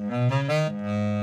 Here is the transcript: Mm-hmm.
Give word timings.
Mm-hmm. 0.00 1.17